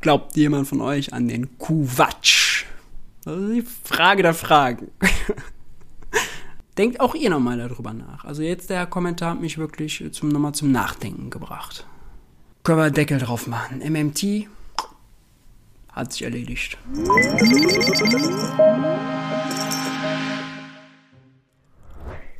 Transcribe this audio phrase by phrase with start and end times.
[0.00, 2.64] Glaubt jemand von euch an den Kuwatsch?
[3.24, 4.90] Das ist die Frage der Fragen.
[6.78, 8.24] Denkt auch ihr nochmal darüber nach.
[8.24, 11.84] Also jetzt der Kommentar hat mich wirklich zum, nochmal zum Nachdenken gebracht.
[12.62, 13.80] Können wir Deckel drauf machen.
[13.80, 14.46] MMT
[15.90, 16.78] hat sich erledigt.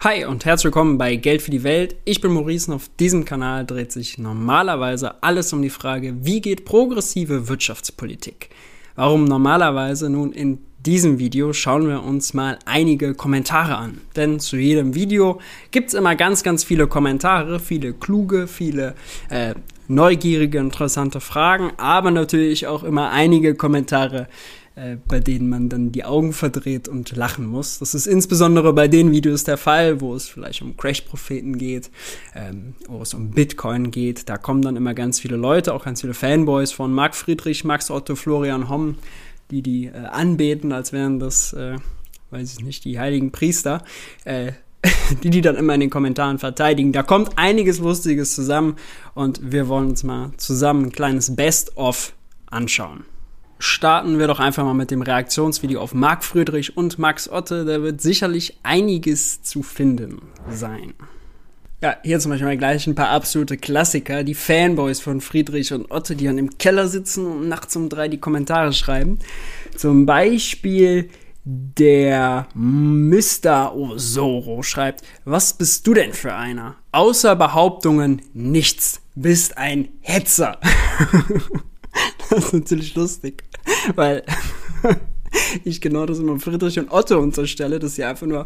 [0.00, 1.96] Hi und herzlich willkommen bei Geld für die Welt.
[2.04, 6.40] Ich bin Maurice und auf diesem Kanal dreht sich normalerweise alles um die Frage, wie
[6.40, 8.48] geht progressive Wirtschaftspolitik?
[8.94, 10.08] Warum normalerweise?
[10.08, 14.00] Nun, in diesem Video schauen wir uns mal einige Kommentare an.
[14.14, 15.40] Denn zu jedem Video
[15.72, 18.94] gibt es immer ganz, ganz viele Kommentare, viele kluge, viele
[19.30, 19.54] äh,
[19.88, 24.28] neugierige, interessante Fragen, aber natürlich auch immer einige Kommentare,
[25.08, 27.78] bei denen man dann die Augen verdreht und lachen muss.
[27.78, 31.90] Das ist insbesondere bei den Videos der Fall, wo es vielleicht um Crash-Propheten geht,
[32.34, 34.28] ähm, wo es um Bitcoin geht.
[34.28, 37.90] Da kommen dann immer ganz viele Leute, auch ganz viele Fanboys von Marc Friedrich, Max
[37.90, 38.96] Otto, Florian Homm,
[39.50, 41.76] die die äh, anbeten, als wären das, äh,
[42.30, 43.82] weiß ich nicht, die heiligen Priester.
[44.24, 44.52] Äh,
[45.24, 46.92] die die dann immer in den Kommentaren verteidigen.
[46.92, 48.76] Da kommt einiges Lustiges zusammen
[49.14, 52.12] und wir wollen uns mal zusammen ein kleines Best-of
[52.46, 53.04] anschauen
[53.58, 57.64] starten wir doch einfach mal mit dem Reaktionsvideo auf Marc Friedrich und Max Otte.
[57.64, 60.94] Da wird sicherlich einiges zu finden sein.
[61.80, 64.24] Ja, hier zum Beispiel gleich ein paar absolute Klassiker.
[64.24, 68.08] Die Fanboys von Friedrich und Otte, die dann im Keller sitzen und nachts um drei
[68.08, 69.18] die Kommentare schreiben.
[69.76, 71.08] Zum Beispiel
[71.44, 73.74] der Mr.
[73.74, 76.74] Osoro schreibt, was bist du denn für einer?
[76.92, 79.00] Außer Behauptungen nichts.
[79.14, 80.58] Bist ein Hetzer.
[82.30, 83.44] das ist natürlich lustig,
[83.94, 84.22] weil
[85.64, 88.44] ich genau das immer Friedrich und Otto unterstelle, dass sie einfach nur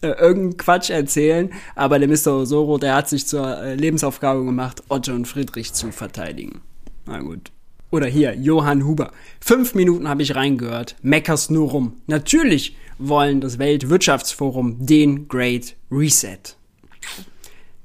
[0.00, 2.38] äh, irgendeinen Quatsch erzählen, aber der Mr.
[2.38, 6.60] Osoro, der hat sich zur äh, Lebensaufgabe gemacht, Otto und Friedrich zu verteidigen.
[7.06, 7.50] Na gut.
[7.90, 9.12] Oder hier, Johann Huber.
[9.40, 10.96] Fünf Minuten habe ich reingehört.
[11.00, 11.94] Meckers nur rum.
[12.06, 16.57] Natürlich wollen das Weltwirtschaftsforum den Great Reset.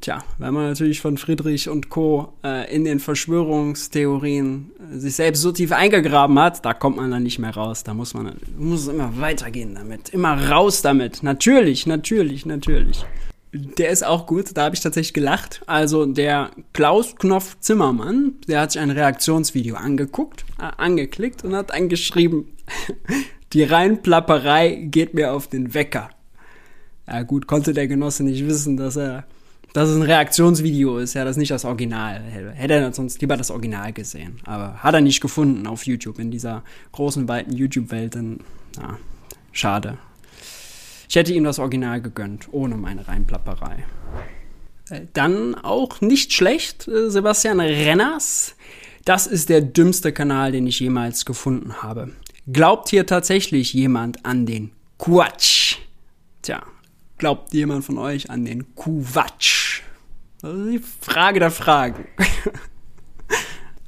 [0.04, 2.34] Tja, wenn man natürlich von Friedrich und Co.
[2.44, 7.24] Äh, in den Verschwörungstheorien äh, sich selbst so tief eingegraben hat, da kommt man dann
[7.24, 7.86] nicht mehr raus.
[7.86, 10.10] Da muss man muss immer weitergehen damit.
[10.10, 11.24] Immer raus damit.
[11.24, 13.06] Natürlich, natürlich, natürlich.
[13.54, 15.62] Der ist auch gut, da habe ich tatsächlich gelacht.
[15.68, 21.74] Also der Klaus Knopf Zimmermann, der hat sich ein Reaktionsvideo angeguckt, äh, angeklickt und hat
[21.74, 22.50] angeschrieben,
[23.54, 26.10] die Reinplapperei geht mir auf den Wecker.
[27.08, 29.24] Ja gut, konnte der Genosse nicht wissen, dass er
[29.74, 32.22] dass es ein Reaktionsvideo ist, ja, das ist nicht das Original.
[32.54, 34.40] Hätte er sonst lieber das Original gesehen.
[34.46, 38.16] Aber hat er nicht gefunden auf YouTube, in dieser großen, weiten YouTube-Welt.
[38.16, 39.00] Ja,
[39.52, 39.98] schade.
[41.10, 43.86] Ich hätte ihm das Original gegönnt, ohne meine Reinplapperei.
[44.90, 48.56] Äh, dann auch nicht schlecht, äh, Sebastian Renners.
[49.06, 52.12] Das ist der dümmste Kanal, den ich jemals gefunden habe.
[52.52, 55.78] Glaubt hier tatsächlich jemand an den Quatsch?
[56.42, 56.64] Tja,
[57.24, 59.80] glaubt jemand von euch an den Kuwatsch?
[60.42, 62.06] Das ist die Frage der Fragen.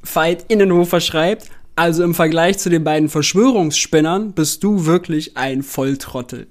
[0.02, 6.48] Veit Innenhofer schreibt, also im Vergleich zu den beiden Verschwörungsspinnern bist du wirklich ein Volltrottel.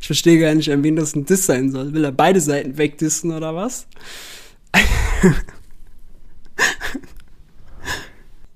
[0.00, 1.92] Ich verstehe gar nicht, an wen das ein Diss sein soll.
[1.92, 3.86] Will er beide Seiten wegdissen oder was?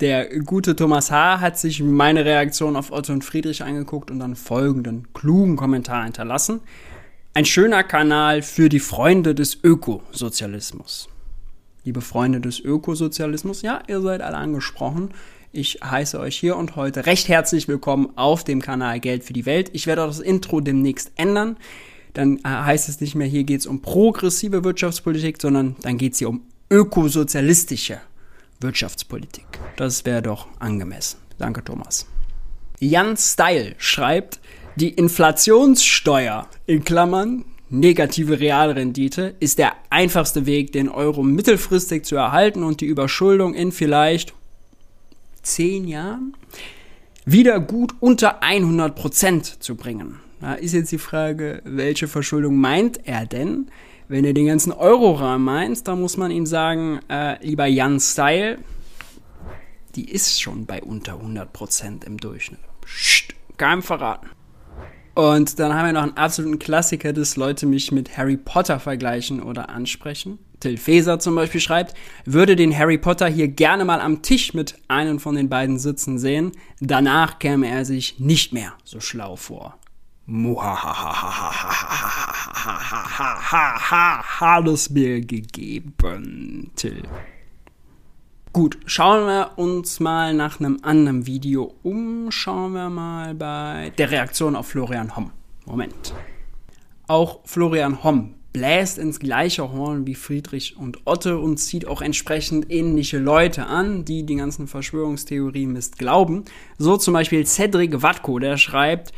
[0.00, 1.38] Der gute Thomas H.
[1.38, 6.60] hat sich meine Reaktion auf Otto und Friedrich angeguckt und dann folgenden klugen Kommentar hinterlassen.
[7.34, 11.08] Ein schöner Kanal für die Freunde des Ökosozialismus.
[11.82, 15.12] Liebe Freunde des Ökosozialismus, ja, ihr seid alle angesprochen.
[15.50, 19.46] Ich heiße euch hier und heute recht herzlich willkommen auf dem Kanal Geld für die
[19.46, 19.70] Welt.
[19.72, 21.56] Ich werde auch das Intro demnächst ändern.
[22.12, 26.12] Dann äh, heißt es nicht mehr, hier geht es um progressive Wirtschaftspolitik, sondern dann geht
[26.12, 27.98] es hier um ökosozialistische
[28.60, 29.46] Wirtschaftspolitik.
[29.78, 31.16] Das wäre doch angemessen.
[31.38, 32.06] Danke, Thomas.
[32.78, 34.38] Jan Style schreibt,
[34.76, 42.62] die Inflationssteuer in Klammern negative Realrendite ist der einfachste Weg, den Euro mittelfristig zu erhalten
[42.62, 44.34] und die Überschuldung in vielleicht
[45.42, 46.34] zehn Jahren
[47.24, 50.20] wieder gut unter 100 Prozent zu bringen.
[50.40, 53.70] Da ist jetzt die Frage, welche Verschuldung meint er denn?
[54.08, 58.58] Wenn er den ganzen Euro-Rahmen meint, dann muss man ihm sagen, äh, lieber Jan Style,
[59.94, 62.60] die ist schon bei unter 100 Prozent im Durchschnitt.
[62.82, 64.28] Psst, keinem verraten.
[65.14, 69.42] Und dann haben wir noch einen absoluten Klassiker, dass Leute mich mit Harry Potter vergleichen
[69.42, 70.38] oder ansprechen.
[70.60, 71.94] Till Faeser zum Beispiel schreibt,
[72.24, 76.18] würde den Harry Potter hier gerne mal am Tisch mit einem von den beiden sitzen
[76.18, 76.52] sehen.
[76.80, 79.76] Danach käme er sich nicht mehr so schlau vor.
[84.40, 87.02] Hat es mir gegeben, Till.
[88.52, 92.30] Gut, schauen wir uns mal nach einem anderen Video um.
[92.30, 95.30] Schauen wir mal bei der Reaktion auf Florian Homm.
[95.64, 96.12] Moment.
[97.06, 102.70] Auch Florian Homm bläst ins gleiche Horn wie Friedrich und Otte und zieht auch entsprechend
[102.70, 106.44] ähnliche Leute an, die die ganzen Verschwörungstheorien Mist glauben.
[106.76, 109.14] So zum Beispiel Cedric Watko, der schreibt,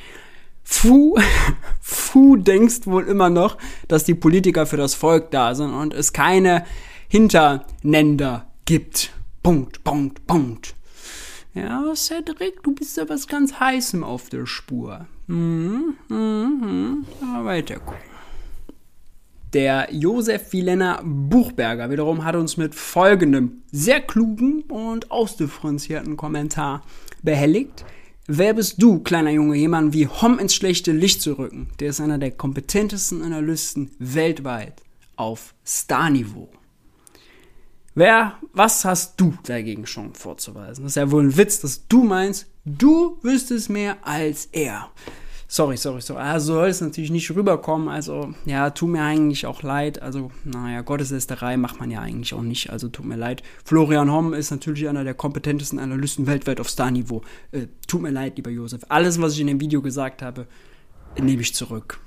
[0.62, 1.18] Fu,
[1.80, 3.58] Fu denkst wohl immer noch,
[3.88, 6.64] dass die Politiker für das Volk da sind und es keine
[7.08, 9.10] Hinternänder gibt.
[9.44, 10.74] Punkt, Punkt, Punkt.
[11.52, 15.06] Ja, Cedric, du bist ja was ganz Heißem auf der Spur.
[15.26, 17.44] Mhm, mhm, mhm.
[17.44, 18.00] Weiter gucken.
[19.52, 26.82] Der Josef Vilena Buchberger wiederum hat uns mit folgendem sehr klugen und ausdifferenzierten Kommentar
[27.22, 27.84] behelligt.
[28.26, 31.68] Wer bist du, kleiner Junge, jemanden wie Hom ins schlechte Licht zu rücken?
[31.80, 34.80] Der ist einer der kompetentesten Analysten weltweit
[35.16, 36.48] auf Starniveau.
[37.96, 40.82] Wer, was hast du dagegen schon vorzuweisen?
[40.82, 44.90] Das ist ja wohl ein Witz, dass du meinst, du wüsstest mehr als er.
[45.46, 46.20] Sorry, sorry, sorry.
[46.20, 47.88] Also soll es natürlich nicht rüberkommen.
[47.88, 50.02] Also, ja, tut mir eigentlich auch leid.
[50.02, 52.70] Also, naja, Gotteslästerei macht man ja eigentlich auch nicht.
[52.70, 53.44] Also, tut mir leid.
[53.64, 57.22] Florian Homm ist natürlich einer der kompetentesten Analysten weltweit auf Star-Niveau.
[57.52, 58.82] Äh, tut mir leid, lieber Josef.
[58.88, 60.48] Alles, was ich in dem Video gesagt habe,
[61.16, 62.00] nehme ich zurück.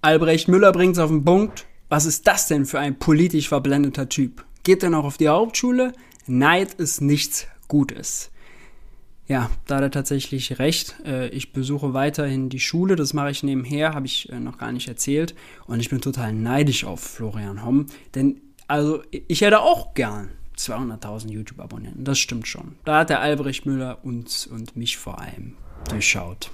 [0.00, 1.66] Albrecht Müller bringt es auf den Punkt.
[1.88, 4.44] Was ist das denn für ein politisch verblendeter Typ?
[4.64, 5.92] Geht er noch auf die Hauptschule?
[6.26, 8.30] Neid ist nichts Gutes.
[9.26, 10.96] Ja, da hat er tatsächlich recht.
[11.04, 14.72] Äh, ich besuche weiterhin die Schule, das mache ich nebenher, habe ich äh, noch gar
[14.72, 15.34] nicht erzählt.
[15.66, 21.28] Und ich bin total neidisch auf Florian Homm, denn also ich hätte auch gern 200.000
[21.30, 22.76] YouTube-Abonnenten, das stimmt schon.
[22.84, 25.56] Da hat der Albrecht Müller uns und mich vor allem
[25.90, 26.50] durchschaut.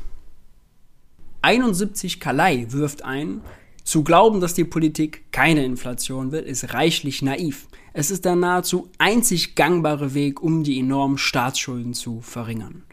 [1.42, 3.40] 71 Kalei wirft ein,
[3.84, 7.66] zu glauben, dass die Politik keine Inflation will, ist reichlich naiv.
[7.92, 12.84] Es ist der nahezu einzig gangbare Weg, um die enormen Staatsschulden zu verringern.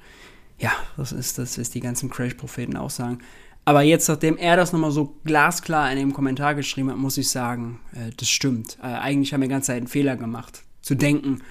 [0.59, 3.19] Ja, das ist das, was die ganzen Crash-Propheten auch sagen.
[3.63, 7.29] Aber jetzt, nachdem er das nochmal so glasklar in dem Kommentar geschrieben hat, muss ich
[7.29, 8.77] sagen, äh, das stimmt.
[8.81, 10.63] Äh, eigentlich haben wir die ganze Zeit einen Fehler gemacht.
[10.81, 11.43] Zu denken,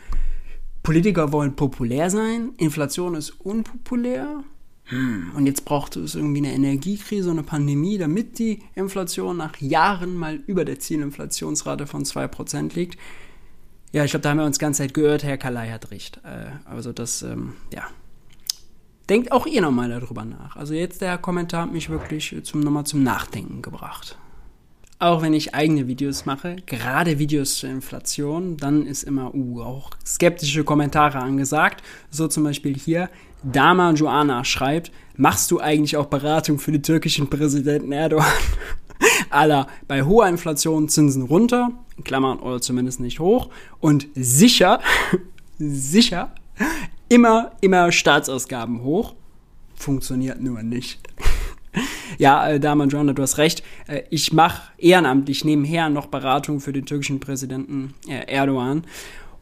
[0.82, 4.44] Politiker wollen populär sein, Inflation ist unpopulär,
[4.88, 10.14] hm, und jetzt braucht es irgendwie eine Energiekrise, eine Pandemie, damit die Inflation nach Jahren
[10.16, 12.96] mal über der Zielinflationsrate von 2% liegt.
[13.96, 16.20] Ja, ich glaube, da haben wir uns ganz Zeit gehört, Herr Kalai hat recht.
[16.22, 17.84] Äh, also das, ähm, ja.
[19.08, 20.54] Denkt auch ihr nochmal darüber nach.
[20.54, 24.18] Also jetzt der Kommentar hat mich wirklich zum, nochmal zum Nachdenken gebracht.
[24.98, 29.92] Auch wenn ich eigene Videos mache, gerade Videos zur Inflation, dann ist immer uh, auch
[30.04, 31.82] skeptische Kommentare angesagt.
[32.10, 33.08] So zum Beispiel hier,
[33.42, 38.26] Dama Joanna schreibt, machst du eigentlich auch Beratung für den türkischen Präsidenten Erdogan?
[39.30, 43.50] Aller, bei hoher Inflation Zinsen runter, in Klammern oder zumindest nicht hoch
[43.80, 44.80] und sicher,
[45.58, 46.32] sicher,
[47.08, 49.14] immer, immer Staatsausgaben hoch.
[49.74, 51.00] Funktioniert nur nicht.
[52.18, 53.62] ja, äh, Dama Joanna, du hast recht.
[53.86, 58.84] Äh, ich mache ehrenamtlich nebenher noch Beratung für den türkischen Präsidenten äh, Erdogan.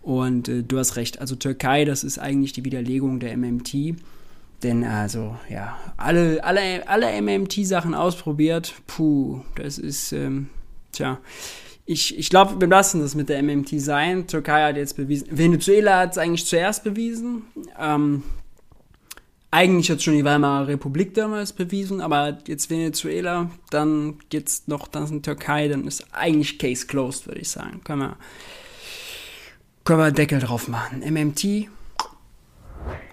[0.03, 3.97] Und äh, du hast recht, also Türkei, das ist eigentlich die Widerlegung der MMT.
[4.65, 10.49] Denn also, ja, alle, alle, alle MMT-Sachen ausprobiert, puh, das ist, ähm,
[10.91, 11.19] tja,
[11.85, 14.27] ich, ich glaube, wir lassen das mit der MMT sein.
[14.27, 17.43] Türkei hat jetzt bewiesen, Venezuela hat es eigentlich zuerst bewiesen.
[17.79, 18.23] Ähm,
[19.51, 25.23] eigentlich hat schon die Weimarer Republik damals bewiesen, aber jetzt Venezuela, dann jetzt noch dann
[25.23, 27.83] Türkei, dann ist eigentlich Case closed, würde ich sagen.
[27.85, 28.17] Können wir
[29.85, 31.01] können wir Deckel drauf machen.
[31.01, 31.69] MMT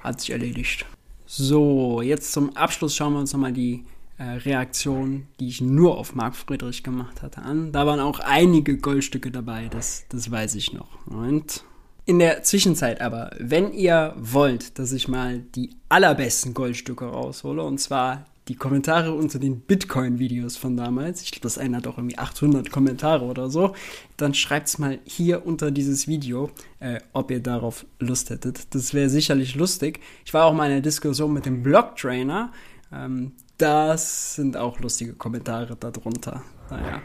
[0.01, 0.85] hat sich erledigt.
[1.33, 3.85] So, jetzt zum Abschluss schauen wir uns nochmal die
[4.17, 7.71] äh, Reaktion, die ich nur auf Marc Friedrich gemacht hatte, an.
[7.71, 10.89] Da waren auch einige Goldstücke dabei, das, das weiß ich noch.
[11.07, 11.63] Und
[12.05, 17.77] in der Zwischenzeit aber, wenn ihr wollt, dass ich mal die allerbesten Goldstücke raushole, und
[17.77, 22.17] zwar die Kommentare unter den Bitcoin-Videos von damals, ich glaube, das eine hat auch irgendwie
[22.17, 23.75] 800 Kommentare oder so,
[24.17, 28.73] dann schreibt es mal hier unter dieses Video, äh, ob ihr darauf Lust hättet.
[28.73, 29.99] Das wäre sicherlich lustig.
[30.25, 32.51] Ich war auch mal in einer Diskussion mit dem Blog-Trainer.
[32.91, 36.43] Ähm, das sind auch lustige Kommentare darunter.
[36.71, 37.01] Naja,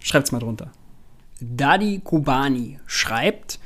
[0.00, 0.70] schreibt's mal drunter.
[1.40, 3.58] Dadi Kubani schreibt,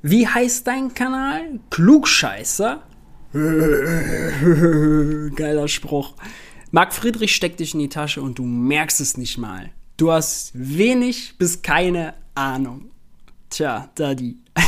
[0.00, 1.60] wie heißt dein Kanal?
[1.70, 2.82] Klugscheißer?
[5.34, 6.14] Geiler Spruch.
[6.70, 9.70] Marc Friedrich steckt dich in die Tasche und du merkst es nicht mal.
[9.96, 12.90] Du hast wenig bis keine Ahnung.
[13.50, 14.38] Tja, Daddy.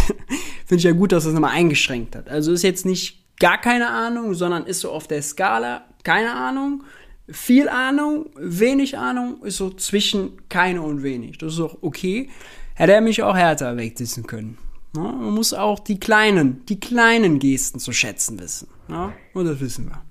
[0.66, 2.28] Finde ich ja gut, dass es nochmal eingeschränkt hat.
[2.28, 6.85] Also ist jetzt nicht gar keine Ahnung, sondern ist so auf der Skala keine Ahnung,
[7.28, 11.38] viel Ahnung, wenig Ahnung, ist so zwischen keine und wenig.
[11.38, 12.28] Das ist auch okay.
[12.75, 14.59] Hätte er mich auch härter wegdissen können.
[14.97, 18.69] Ja, man muss auch die kleinen, die kleinen Gesten zu schätzen wissen.
[18.89, 20.03] Ja, und das wissen wir.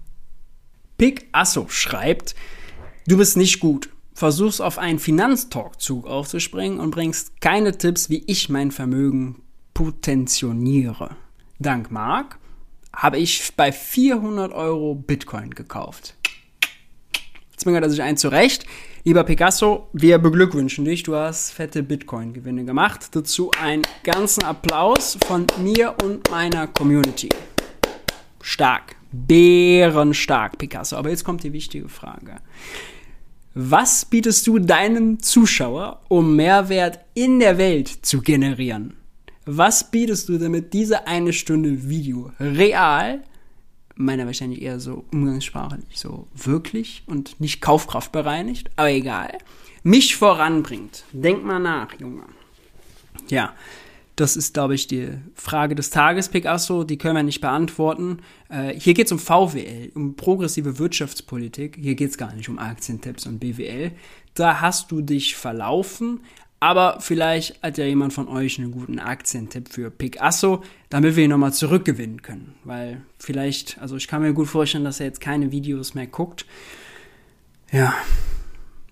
[0.98, 2.36] Picasso schreibt,
[3.08, 3.90] du bist nicht gut.
[4.13, 9.42] Versuchst auf einen Finanztalk-Zug aufzuspringen und bringst keine Tipps, wie ich mein Vermögen
[9.74, 11.16] potentioniere.
[11.60, 12.38] Dank Mark
[12.96, 16.16] habe ich bei 400 Euro Bitcoin gekauft.
[17.58, 18.66] Zwingert er sich ein zurecht.
[19.05, 21.03] Lieber Picasso, wir beglückwünschen dich.
[21.03, 23.10] Du hast fette Bitcoin-Gewinne gemacht.
[23.12, 27.27] Dazu einen ganzen Applaus von mir und meiner Community.
[28.41, 28.95] Stark.
[29.12, 30.95] Bärenstark, Picasso.
[30.95, 32.38] Aber jetzt kommt die wichtige Frage.
[33.53, 38.93] Was bietest du deinen Zuschauer, um Mehrwert in der Welt zu generieren?
[39.45, 43.22] Was bietest du damit diese eine Stunde Video real
[43.96, 49.38] meiner wahrscheinlich eher so umgangssprachlich so wirklich und nicht Kaufkraft bereinigt, aber egal,
[49.84, 51.04] mich voranbringt.
[51.12, 52.24] Denk mal nach, Junge.
[53.30, 53.54] Ja,
[54.16, 56.84] das ist, glaube ich, die Frage des Tages, Picasso.
[56.84, 58.20] Die können wir nicht beantworten.
[58.48, 61.78] Äh, hier geht es um VWL, um progressive Wirtschaftspolitik.
[61.82, 63.92] Hier geht es gar nicht um Aktientipps und BWL.
[64.36, 66.22] Da hast du dich verlaufen.
[66.63, 71.32] Aber vielleicht hat ja jemand von euch einen guten Aktientipp für Picasso, damit wir ihn
[71.32, 72.55] nochmal zurückgewinnen können.
[72.63, 76.46] Weil vielleicht, also ich kann mir gut vorstellen, dass er jetzt keine Videos mehr guckt.
[77.70, 77.93] Ja.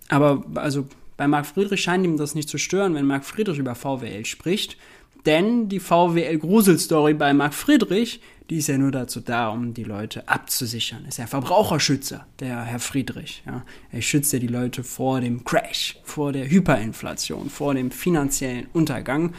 [0.10, 0.86] Aber also
[1.16, 4.76] bei Marc Friedrich scheint ihm das nicht zu stören, wenn Marc Friedrich über VWL spricht.
[5.26, 10.28] Denn die VWL-Gruselstory bei Marc Friedrich, die ist ja nur dazu da, um die Leute
[10.28, 11.06] abzusichern.
[11.06, 13.44] Ist ja Verbraucherschützer, der Herr Friedrich.
[13.46, 13.64] Ja.
[13.92, 19.34] Er schützt ja die Leute vor dem Crash, vor der Hyperinflation, vor dem finanziellen Untergang.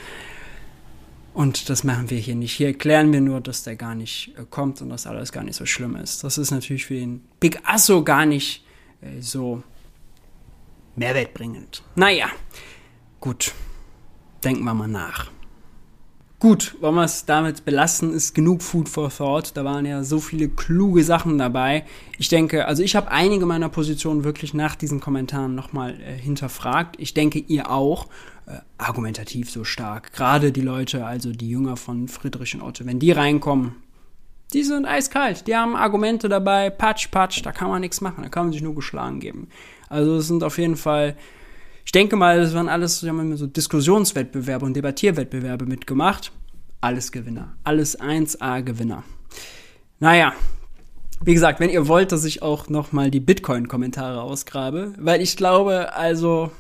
[1.34, 2.52] Und das machen wir hier nicht.
[2.52, 5.56] Hier erklären wir nur, dass der gar nicht äh, kommt und dass alles gar nicht
[5.56, 6.24] so schlimm ist.
[6.24, 8.64] Das ist natürlich für den Big Asso gar nicht
[9.00, 9.62] äh, so
[10.96, 11.82] mehrwertbringend.
[11.96, 12.28] Naja,
[13.20, 13.52] gut.
[14.44, 15.30] Denken wir mal nach.
[16.42, 19.56] Gut, wollen wir es damit belassen, ist genug Food for Thought.
[19.56, 21.84] Da waren ja so viele kluge Sachen dabei.
[22.18, 26.96] Ich denke, also ich habe einige meiner Positionen wirklich nach diesen Kommentaren nochmal äh, hinterfragt.
[26.99, 28.08] Ich denke, ihr auch.
[28.46, 30.12] Äh, argumentativ so stark.
[30.14, 33.76] Gerade die Leute, also die Jünger von Friedrich und Otto, wenn die reinkommen,
[34.52, 35.46] die sind eiskalt.
[35.46, 38.25] Die haben Argumente dabei, patsch, patsch, da kann man nichts machen.
[38.25, 39.46] Da kann man sich nur geschlagen geben.
[39.88, 41.14] Also es sind auf jeden Fall
[41.84, 46.32] ich denke mal, das waren alles so Diskussionswettbewerbe und Debattierwettbewerbe mitgemacht.
[46.80, 47.54] Alles Gewinner.
[47.64, 49.04] Alles 1A Gewinner.
[50.00, 50.32] Naja,
[51.24, 55.94] wie gesagt, wenn ihr wollt, dass ich auch nochmal die Bitcoin-Kommentare ausgrabe, weil ich glaube,
[55.94, 56.50] also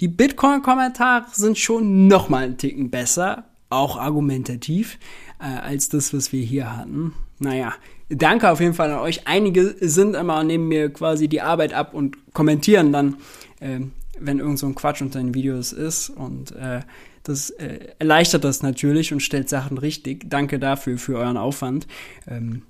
[0.00, 4.98] die Bitcoin-Kommentare sind schon nochmal einen Ticken besser, auch argumentativ,
[5.40, 7.14] äh, als das, was wir hier hatten.
[7.40, 7.72] Naja,
[8.08, 9.26] danke auf jeden Fall an euch.
[9.26, 13.16] Einige sind immer und nehmen mir quasi die Arbeit ab und kommentieren dann
[13.60, 13.80] äh,
[14.18, 16.10] wenn irgend so ein Quatsch unter den Videos ist.
[16.10, 16.80] Und äh,
[17.22, 20.28] das äh, erleichtert das natürlich und stellt Sachen richtig.
[20.28, 21.86] Danke dafür, für euren Aufwand.
[22.26, 22.62] Ähm,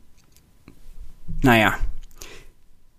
[1.43, 1.75] naja,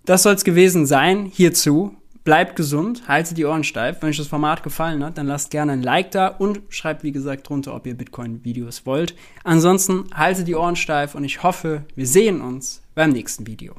[0.06, 1.96] das soll es gewesen sein hierzu.
[2.28, 4.02] Bleibt gesund, haltet die Ohren steif.
[4.02, 7.14] Wenn euch das Format gefallen hat, dann lasst gerne ein Like da und schreibt, wie
[7.14, 9.16] gesagt, drunter, ob ihr Bitcoin-Videos wollt.
[9.46, 13.76] Ansonsten haltet die Ohren steif und ich hoffe, wir sehen uns beim nächsten Video.